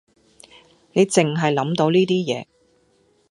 [0.93, 2.45] 你淨係諗到呢啲嘢